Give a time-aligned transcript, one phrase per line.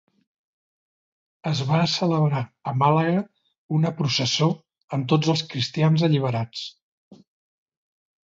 [1.49, 2.39] Es va celebrar
[2.71, 3.19] a Màlaga
[3.79, 4.49] una processó
[4.97, 6.65] amb tots els cristians alliberats.